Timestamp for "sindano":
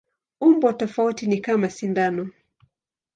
1.69-2.29